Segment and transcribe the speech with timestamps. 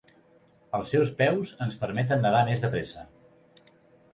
[0.77, 3.07] Els seus peus ens permeten nedar més de pressa.